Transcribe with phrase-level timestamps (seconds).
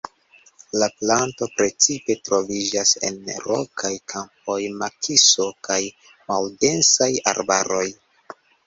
[0.83, 5.81] La planto precipe troviĝas en rokaj kampoj, makiso kaj
[6.33, 7.89] maldensaj arbaroj.